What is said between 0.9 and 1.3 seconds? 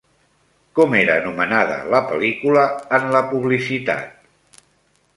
era